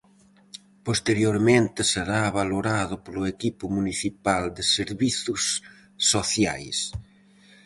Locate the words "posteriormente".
0.87-1.81